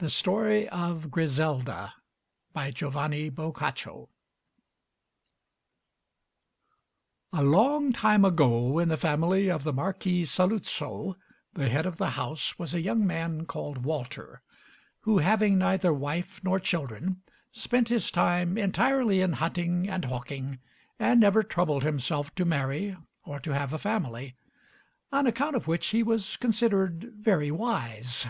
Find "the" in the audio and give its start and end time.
0.00-0.10, 8.90-8.98, 9.64-9.72, 11.54-11.70, 11.96-12.10